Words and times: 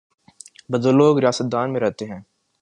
بدو 0.69 0.91
لوگ 0.91 1.19
ریگستان 1.19 1.73
میں 1.73 1.81
رہتے 1.81 2.05
ہیں۔ 2.05 2.21